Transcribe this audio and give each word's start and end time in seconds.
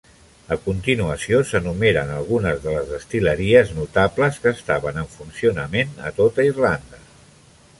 A 0.53 0.55
continuació 0.61 1.41
s"enumeren 1.47 2.13
algunes 2.13 2.63
de 2.63 2.73
les 2.77 2.89
destil·leries 2.93 3.75
notables 3.81 4.41
que 4.47 4.55
estaven 4.57 4.99
en 5.03 5.13
funcionament 5.19 5.93
a 6.09 6.15
tota 6.23 6.49
Irlanda. 6.49 7.05